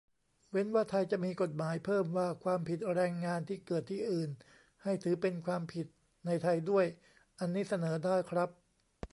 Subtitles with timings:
[0.51, 4.29] เว้นว่าไทยจะมีกฎหมายเพิ่มว่าความผิดแรงงานที่เกิดที่อื่น
[4.83, 5.87] ให้ถือเป็นความผิด
[6.25, 6.85] ในไทยด้วย
[7.39, 8.49] อันนี้เสนอได้ครับ